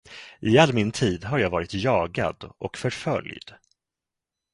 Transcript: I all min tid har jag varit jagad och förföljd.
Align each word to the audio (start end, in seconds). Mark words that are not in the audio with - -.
I 0.51 0.51
all 0.61 0.71
min 0.73 0.91
tid 0.91 1.23
har 1.25 1.37
jag 1.39 1.49
varit 1.49 1.73
jagad 1.73 2.51
och 2.57 2.77
förföljd. 2.77 3.53